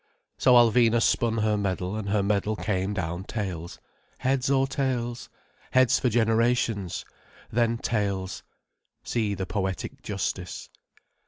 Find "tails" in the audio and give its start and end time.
3.25-3.79, 4.65-5.29, 7.77-8.41